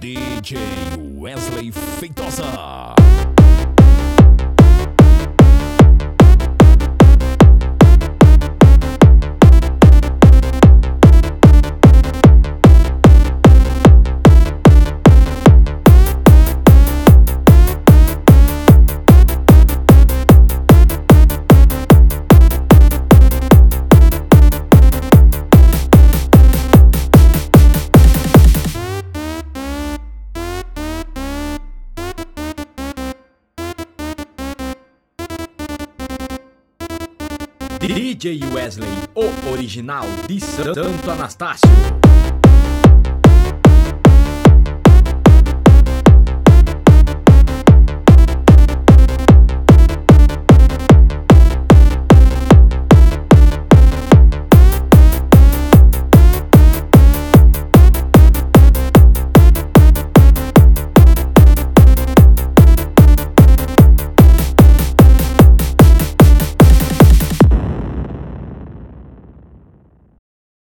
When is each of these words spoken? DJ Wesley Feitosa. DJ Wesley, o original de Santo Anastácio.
DJ 0.00 0.56
Wesley 1.18 1.70
Feitosa. 1.72 3.03
DJ 37.86 38.40
Wesley, 38.50 38.88
o 39.14 39.50
original 39.50 40.06
de 40.26 40.40
Santo 40.40 41.10
Anastácio. 41.10 41.68